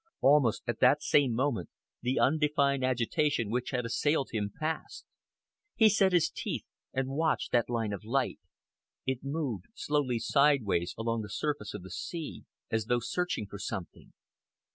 [0.21, 1.69] Almost at that same moment
[2.01, 5.05] the undefined agitation which had assailed him passed.
[5.75, 8.39] He set his teeth and watched that line of light.
[9.05, 14.11] It moved slowly sideways along the surface of the sea, as though searching for something.